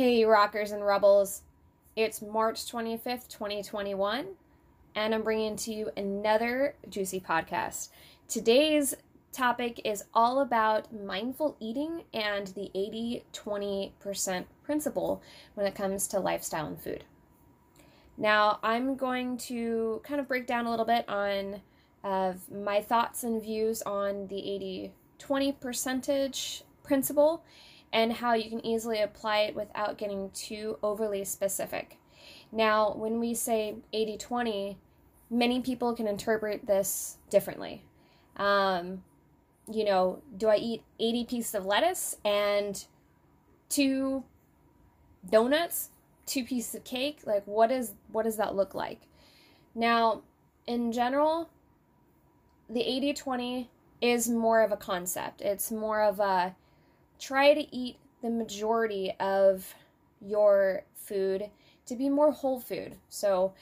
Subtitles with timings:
[0.00, 1.42] Hey, rockers and rebels.
[1.94, 4.28] It's March 25th, 2021,
[4.94, 7.90] and I'm bringing to you another juicy podcast.
[8.26, 8.94] Today's
[9.30, 15.22] topic is all about mindful eating and the 80 20% principle
[15.52, 17.04] when it comes to lifestyle and food.
[18.16, 21.60] Now, I'm going to kind of break down a little bit on
[22.02, 27.44] uh, my thoughts and views on the 80 20 percentage principle
[27.92, 31.98] and how you can easily apply it without getting too overly specific.
[32.52, 34.78] Now, when we say 80 20,
[35.30, 37.84] many people can interpret this differently.
[38.36, 39.02] Um,
[39.70, 42.84] you know, do I eat 80 pieces of lettuce and
[43.68, 44.24] two
[45.28, 45.90] donuts,
[46.26, 47.20] two pieces of cake?
[47.24, 49.02] Like what is what does that look like?
[49.74, 50.22] Now,
[50.66, 51.50] in general,
[52.68, 53.68] the 80-20
[54.00, 55.40] is more of a concept.
[55.40, 56.56] It's more of a
[57.20, 59.74] try to eat the majority of
[60.20, 61.50] your food
[61.86, 62.96] to be more whole food.
[63.08, 63.52] So,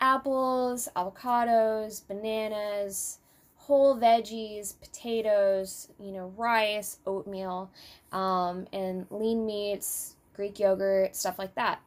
[0.00, 3.18] apples, avocados, bananas,
[3.56, 7.70] whole veggies, potatoes, you know, rice, oatmeal,
[8.12, 11.80] um, and lean meats, Greek yogurt, stuff like that.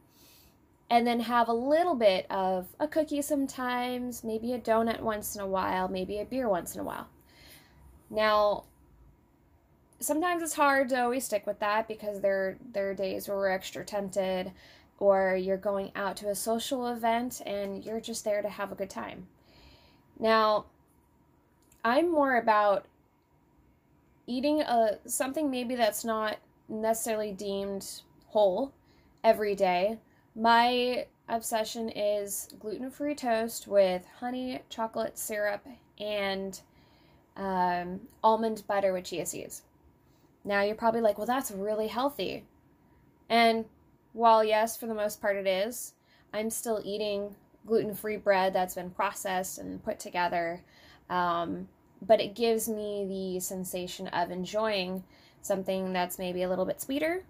[0.89, 5.41] And then have a little bit of a cookie sometimes, maybe a donut once in
[5.41, 7.07] a while, maybe a beer once in a while.
[8.09, 8.65] Now,
[10.01, 13.49] sometimes it's hard to always stick with that because there there are days where we're
[13.49, 14.51] extra tempted
[14.99, 18.75] or you're going out to a social event and you're just there to have a
[18.75, 19.27] good time.
[20.19, 20.65] Now,
[21.83, 22.85] I'm more about
[24.27, 26.37] eating a something maybe that's not
[26.69, 28.73] necessarily deemed whole
[29.23, 29.97] every day.
[30.35, 35.65] My obsession is gluten-free toast with honey, chocolate syrup,
[35.99, 36.59] and
[37.35, 39.63] um, almond butter with chia seeds.
[40.43, 42.45] Now you're probably like, well, that's really healthy.
[43.29, 43.65] And
[44.13, 45.93] while, yes, for the most part it is,
[46.33, 47.35] I'm still eating
[47.65, 50.61] gluten free bread that's been processed and put together.
[51.09, 51.67] Um,
[52.01, 55.03] but it gives me the sensation of enjoying
[55.41, 57.23] something that's maybe a little bit sweeter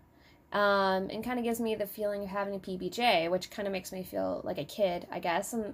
[0.54, 3.72] um, and kind of gives me the feeling of having a PBJ, which kind of
[3.72, 5.54] makes me feel like a kid, I guess.
[5.54, 5.74] And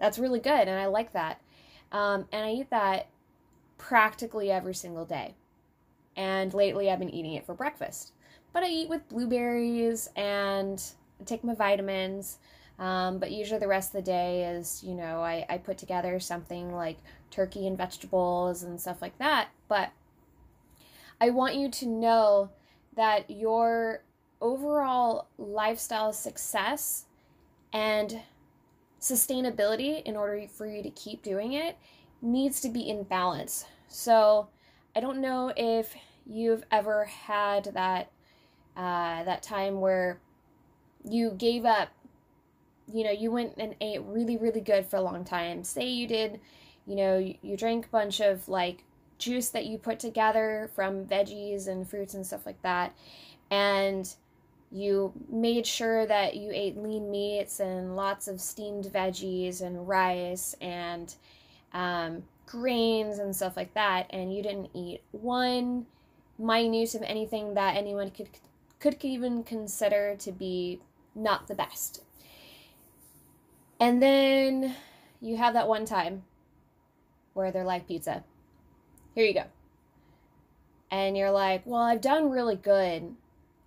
[0.00, 1.40] that's really good, and I like that.
[1.92, 3.08] Um, and I eat that
[3.78, 5.34] practically every single day
[6.16, 8.12] and lately I've been eating it for breakfast.
[8.52, 10.82] But I eat with blueberries and
[11.26, 12.38] take my vitamins.
[12.78, 16.18] Um, but usually the rest of the day is, you know, I, I put together
[16.18, 16.98] something like
[17.30, 19.48] turkey and vegetables and stuff like that.
[19.68, 19.90] But
[21.20, 22.50] I want you to know
[22.96, 24.02] that your
[24.40, 27.06] overall lifestyle success
[27.72, 28.20] and
[29.00, 31.76] sustainability, in order for you to keep doing it,
[32.22, 33.66] needs to be in balance.
[33.88, 34.48] So,
[34.96, 35.94] I don't know if
[36.26, 38.10] you've ever had that
[38.76, 40.20] uh, that time where
[41.04, 41.88] you gave up.
[42.92, 45.64] You know, you went and ate really, really good for a long time.
[45.64, 46.40] Say you did,
[46.86, 48.84] you know, you, you drank a bunch of like
[49.18, 52.94] juice that you put together from veggies and fruits and stuff like that,
[53.50, 54.14] and
[54.70, 60.56] you made sure that you ate lean meats and lots of steamed veggies and rice
[60.60, 61.14] and
[61.72, 65.86] um, grains and stuff like that, and you didn't eat one
[66.38, 68.28] minute of anything that anyone could
[68.80, 70.80] could even consider to be
[71.14, 72.02] not the best.
[73.80, 74.74] And then
[75.20, 76.24] you have that one time
[77.32, 78.24] where they're like pizza.
[79.14, 79.44] Here you go.
[80.90, 83.14] And you're like, well, I've done really good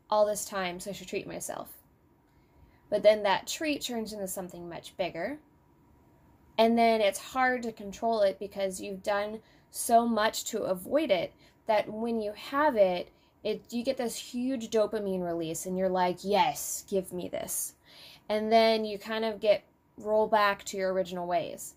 [0.09, 1.69] all this time, so I should treat myself.
[2.89, 5.39] But then that treat turns into something much bigger
[6.57, 9.39] and then it's hard to control it because you've done
[9.69, 11.33] so much to avoid it
[11.67, 13.11] that when you have it,
[13.43, 17.75] it you get this huge dopamine release and you're like, "Yes, give me this."
[18.29, 19.63] And then you kind of get
[19.97, 21.75] roll back to your original ways.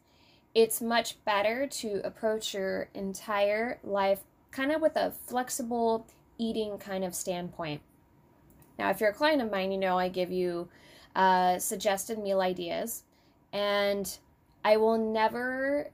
[0.54, 6.06] It's much better to approach your entire life kind of with a flexible
[6.38, 7.82] eating kind of standpoint.
[8.78, 10.68] Now, if you're a client of mine, you know I give you
[11.14, 13.04] uh, suggested meal ideas,
[13.52, 14.18] and
[14.64, 15.90] I will never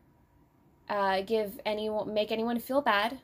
[0.88, 3.18] uh, give anyone make anyone feel bad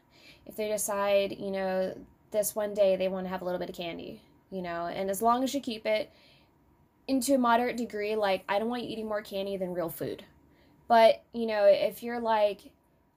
[0.47, 1.97] if they decide, you know,
[2.31, 5.11] this one day they want to have a little bit of candy, you know, and
[5.11, 6.11] as long as you keep it
[7.07, 10.25] into a moderate degree, like I don't want you eating more candy than real food.
[10.89, 12.71] But, you know, if you're like,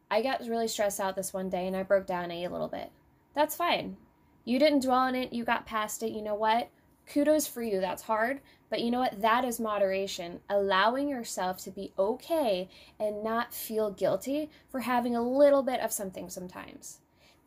[0.10, 2.50] I got really stressed out this one day and I broke down and ate a
[2.50, 2.92] little bit,
[3.34, 3.98] that's fine.
[4.44, 6.70] You didn't dwell on it, you got past it, you know what?
[7.08, 7.80] kudos for you.
[7.80, 8.42] That's hard.
[8.76, 9.22] But you know what?
[9.22, 10.42] That is moderation.
[10.50, 12.68] Allowing yourself to be okay
[13.00, 16.98] and not feel guilty for having a little bit of something sometimes.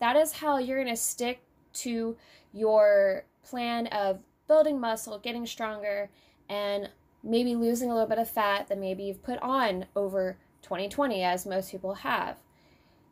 [0.01, 1.43] That is how you're going to stick
[1.75, 2.17] to
[2.55, 6.09] your plan of building muscle, getting stronger,
[6.49, 6.89] and
[7.23, 11.45] maybe losing a little bit of fat that maybe you've put on over 2020, as
[11.45, 12.39] most people have.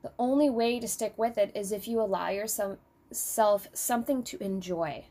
[0.01, 5.05] The only way to stick with it is if you allow yourself something to enjoy.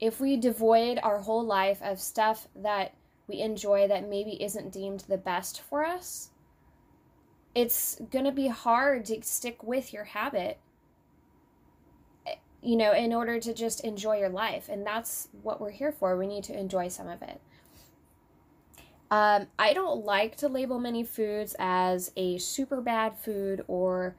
[0.00, 2.94] If we devoid our whole life of stuff that
[3.26, 6.30] we enjoy that maybe isn't deemed the best for us,
[7.54, 10.58] it's going to be hard to stick with your habit
[12.64, 14.68] you know in order to just enjoy your life.
[14.68, 16.16] And that's what we're here for.
[16.16, 17.40] We need to enjoy some of it.
[19.10, 24.16] Um, i don't like to label many foods as a super bad food or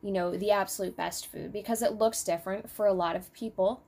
[0.00, 3.82] you know the absolute best food because it looks different for a lot of people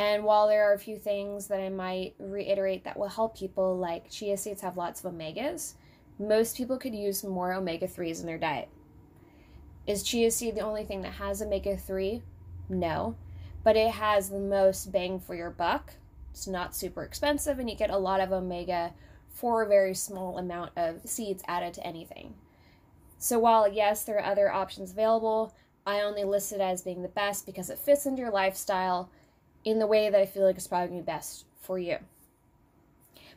[0.00, 3.76] and while there are a few things that i might reiterate that will help people
[3.76, 5.74] like chia seeds have lots of omegas
[6.20, 8.68] most people could use more omega 3s in their diet.
[9.86, 12.22] Is chia seed the only thing that has omega 3?
[12.68, 13.16] No.
[13.64, 15.94] But it has the most bang for your buck.
[16.30, 18.92] It's not super expensive, and you get a lot of omega
[19.30, 22.34] for a very small amount of seeds added to anything.
[23.18, 25.54] So, while yes, there are other options available,
[25.86, 29.10] I only list it as being the best because it fits into your lifestyle
[29.64, 31.98] in the way that I feel like is probably best for you.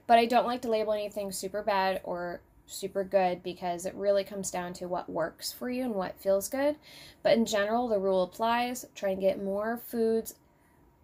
[0.07, 4.23] But I don't like to label anything super bad or super good because it really
[4.23, 6.75] comes down to what works for you and what feels good.
[7.21, 10.35] But in general, the rule applies try and get more foods,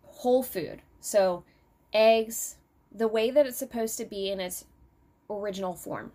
[0.05, 0.81] whole food.
[0.99, 1.43] So,
[1.93, 2.55] eggs,
[2.91, 4.65] the way that it's supposed to be in its
[5.29, 6.11] original form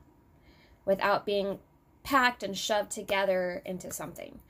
[0.84, 1.58] without being
[2.02, 4.40] packed and shoved together into something.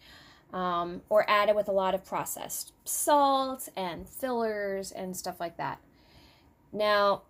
[0.55, 5.81] Um, or added with a lot of processed salt and fillers and stuff like that.
[6.73, 7.23] Now,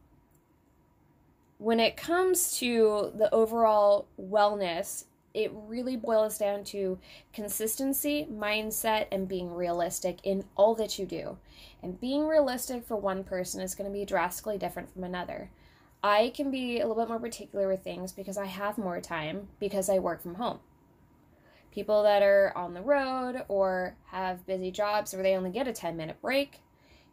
[1.56, 6.98] when it comes to the overall wellness, it really boils down to
[7.32, 11.38] consistency, mindset, and being realistic in all that you do.
[11.82, 15.50] And being realistic for one person is going to be drastically different from another.
[16.02, 19.48] I can be a little bit more particular with things because I have more time
[19.58, 20.60] because I work from home.
[21.74, 25.72] People that are on the road or have busy jobs where they only get a
[25.72, 26.60] 10 minute break,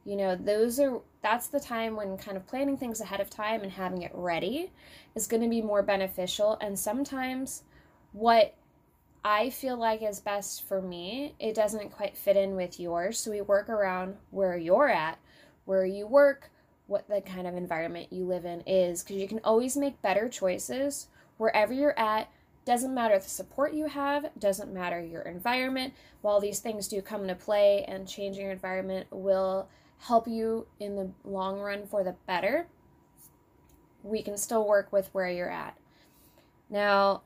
[0.06, 3.62] you know, those are that's the time when kind of planning things ahead of time
[3.62, 4.72] and having it ready
[5.16, 7.64] is going to be more beneficial and sometimes
[8.12, 8.56] what
[9.24, 13.20] I feel like is best for me, it doesn't quite fit in with yours.
[13.20, 15.20] So we work around where you're at,
[15.66, 16.50] where you work,
[16.88, 20.28] what the kind of environment you live in is, because you can always make better
[20.28, 22.32] choices wherever you're at.
[22.64, 25.94] Doesn't matter the support you have, doesn't matter your environment.
[26.22, 29.68] While these things do come into play and changing your environment will
[30.00, 32.68] help you in the long run for the better,
[34.04, 35.78] we can still work with where you're at.
[36.70, 37.22] Now,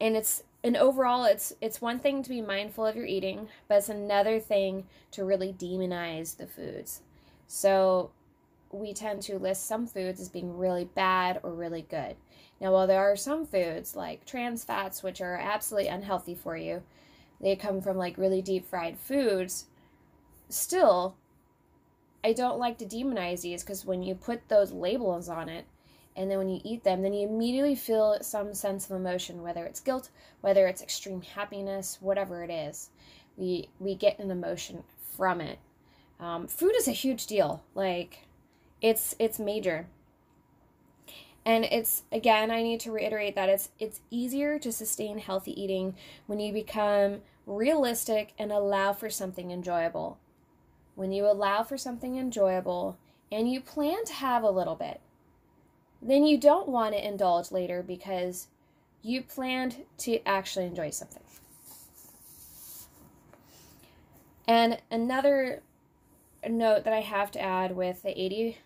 [0.00, 3.78] and it's and overall it's it's one thing to be mindful of your eating, but
[3.78, 7.00] it's another thing to really demonize the foods.
[7.46, 8.10] So
[8.72, 12.16] we tend to list some foods as being really bad or really good.
[12.60, 16.82] Now, while there are some foods like trans fats, which are absolutely unhealthy for you,
[17.40, 19.66] they come from like really deep fried foods,
[20.48, 21.16] still,
[22.24, 25.66] I don't like to demonize these because when you put those labels on it,
[26.16, 29.66] and then when you eat them, then you immediately feel some sense of emotion, whether
[29.66, 30.08] it's guilt,
[30.40, 32.88] whether it's extreme happiness, whatever it is.
[33.36, 34.82] We we get an emotion
[35.16, 35.58] from it.
[36.18, 37.62] Um, food is a huge deal.
[37.74, 38.20] Like,
[38.80, 39.86] it's it's major.
[41.44, 45.94] And it's again, I need to reiterate that it's it's easier to sustain healthy eating
[46.26, 50.18] when you become realistic and allow for something enjoyable
[50.96, 52.98] when you allow for something enjoyable
[53.30, 55.00] and you plan to have a little bit,
[56.02, 58.48] then you don't want to indulge later because
[59.02, 61.22] you planned to actually enjoy something.
[64.48, 65.62] And another
[66.48, 68.58] note that I have to add with the 80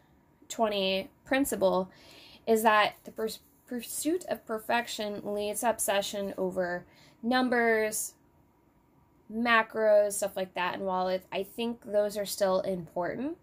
[0.51, 1.91] 20 principle
[2.47, 6.85] is that the pers- pursuit of perfection leads to obsession over
[7.23, 8.15] numbers,
[9.33, 10.75] macros, stuff like that.
[10.75, 13.37] And while it, I think those are still important,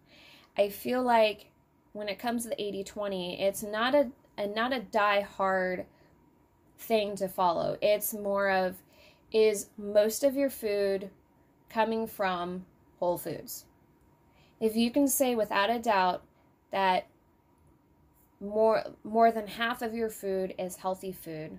[0.57, 1.51] I feel like
[1.93, 5.85] when it comes to the 80 20, it's not a, a not a die hard
[6.77, 7.77] thing to follow.
[7.81, 8.75] It's more of
[9.31, 11.09] is most of your food
[11.69, 12.65] coming from
[12.99, 13.65] whole foods?
[14.59, 16.23] If you can say without a doubt
[16.71, 17.07] that
[18.39, 21.57] more more than half of your food is healthy food,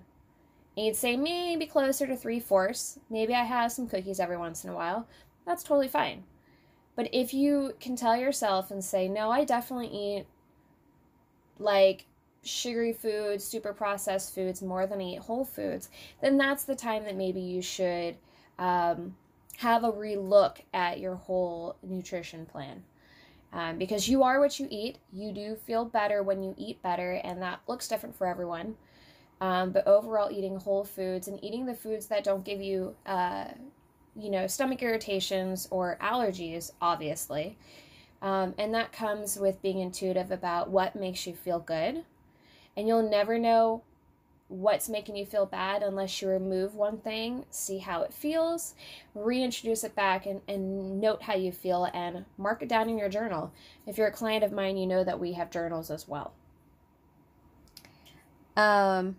[0.77, 2.99] and you'd say maybe closer to three fourths.
[3.09, 5.07] Maybe I have some cookies every once in a while.
[5.45, 6.23] That's totally fine.
[6.95, 10.25] But if you can tell yourself and say, no, I definitely eat
[11.57, 12.05] like
[12.43, 15.89] sugary foods, super processed foods more than I eat whole foods,
[16.21, 18.15] then that's the time that maybe you should
[18.57, 19.15] um,
[19.57, 22.83] have a relook at your whole nutrition plan.
[23.51, 24.99] Um, because you are what you eat.
[25.11, 28.75] You do feel better when you eat better, and that looks different for everyone.
[29.41, 33.45] Um, but overall, eating whole foods and eating the foods that don't give you, uh,
[34.15, 37.57] you know, stomach irritations or allergies, obviously.
[38.21, 42.03] Um, and that comes with being intuitive about what makes you feel good.
[42.75, 43.83] And you'll never know
[44.49, 48.73] what's making you feel bad unless you remove one thing, see how it feels,
[49.13, 53.09] reintroduce it back, and, and note how you feel and mark it down in your
[53.09, 53.53] journal.
[53.85, 56.33] If you're a client of mine, you know that we have journals as well.
[58.57, 59.17] Um,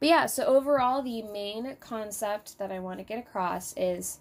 [0.00, 4.20] but yeah, so overall, the main concept that I want to get across is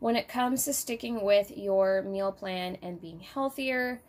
[0.00, 4.02] when it comes to sticking with your meal plan and being healthier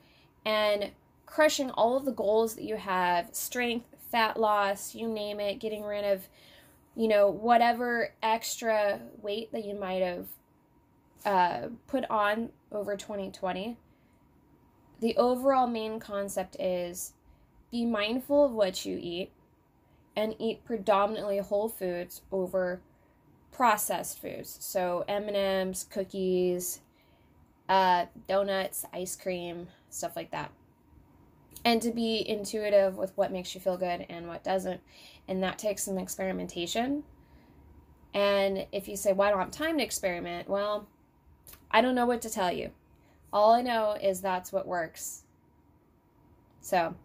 [0.45, 0.91] and
[1.27, 5.83] crushing all of the goals that you have strength, fat loss, you name it, getting
[5.83, 6.27] rid of,
[6.95, 10.25] you know, whatever extra weight that you might have
[11.25, 13.77] uh, put on over 2020.
[14.99, 17.13] The overall main concept is
[17.71, 19.31] be mindful of what you eat
[20.15, 22.81] and eat predominantly whole foods over
[23.51, 24.57] processed foods.
[24.61, 26.79] So M&Ms, cookies,
[27.67, 30.51] uh, donuts, ice cream, stuff like that
[31.67, 34.79] and to be intuitive with what makes you feel good and what doesn't.
[35.27, 37.03] And that takes some experimentation.
[38.13, 40.87] And if you say, well, I don't have time to experiment, well,
[41.69, 42.71] I don't know what to tell you.
[43.33, 45.23] All I know is that's what works.
[46.61, 46.95] So,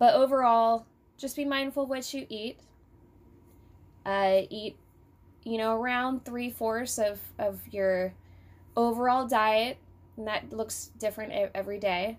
[0.00, 2.58] but overall, just be mindful of what you eat.
[4.04, 4.76] Uh, eat,
[5.44, 8.14] you know, around three fourths of, of your
[8.76, 9.78] overall diet.
[10.16, 12.18] And that looks different every day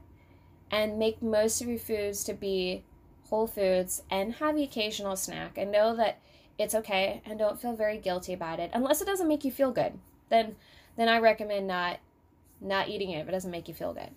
[0.72, 2.84] and make most of your foods to be
[3.30, 6.20] whole foods and have the occasional snack and know that
[6.58, 8.72] it's okay and don't feel very guilty about it.
[8.74, 10.56] Unless it doesn't make you feel good then
[10.96, 12.00] then i recommend not
[12.62, 14.10] not eating it if it doesn't make you feel good.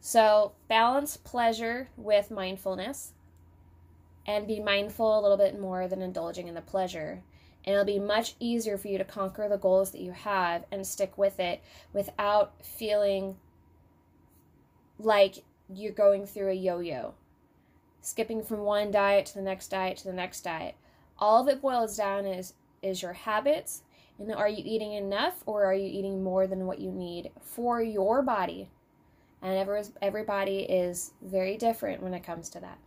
[0.00, 3.12] So balance pleasure with mindfulness
[4.24, 7.22] and be mindful a little bit more than indulging in the pleasure.
[7.64, 10.86] And it'll be much easier for you to conquer the goals that you have and
[10.86, 11.60] stick with it
[11.92, 13.36] without feeling
[14.98, 15.42] like
[15.72, 17.14] you're going through a yo yo,
[18.00, 20.74] skipping from one diet to the next diet to the next diet.
[21.18, 23.82] All of it boils down is is your habits
[24.18, 27.82] and are you eating enough or are you eating more than what you need for
[27.82, 28.68] your body?
[29.42, 32.78] And every, everybody is very different when it comes to that.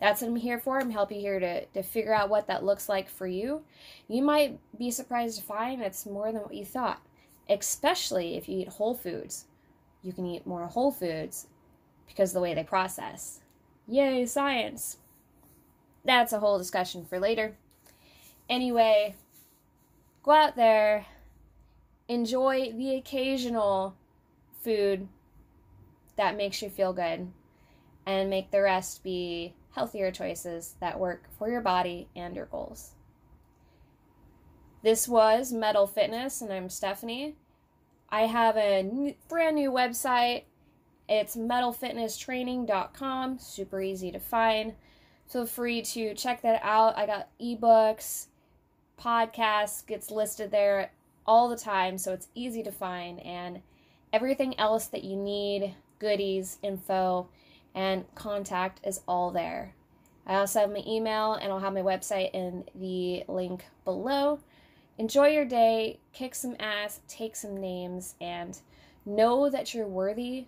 [0.00, 0.78] That's what I'm here for.
[0.78, 3.62] I'm helping here to, to figure out what that looks like for you.
[4.08, 7.00] You might be surprised to find it's more than what you thought,
[7.48, 9.44] especially if you eat whole foods.
[10.02, 11.46] You can eat more whole foods
[12.06, 13.40] because the way they process.
[13.86, 14.98] Yay, science!
[16.04, 17.56] That's a whole discussion for later.
[18.48, 19.14] Anyway,
[20.22, 21.06] go out there,
[22.08, 23.94] enjoy the occasional
[24.62, 25.08] food
[26.16, 27.32] that makes you feel good,
[28.06, 32.92] and make the rest be healthier choices that work for your body and your goals.
[34.82, 37.36] This was Metal Fitness, and I'm Stephanie.
[38.10, 40.42] I have a brand new website
[41.08, 44.74] it's metalfitnesstraining.com, super easy to find.
[45.26, 46.96] Feel free to check that out.
[46.96, 48.26] I got ebooks,
[49.00, 50.90] podcasts gets listed there
[51.26, 53.60] all the time, so it's easy to find and
[54.12, 57.28] everything else that you need, goodies, info,
[57.74, 59.74] and contact is all there.
[60.26, 64.40] I also have my email and I'll have my website in the link below.
[64.96, 68.58] Enjoy your day, kick some ass, take some names, and
[69.04, 70.46] know that you're worthy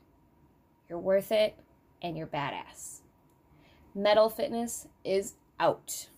[0.89, 1.57] you're worth it
[2.03, 3.01] and you're badass.
[3.95, 6.09] Metal Fitness is out.